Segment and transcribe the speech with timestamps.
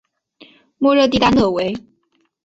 [0.79, 1.75] 莫热地区讷维。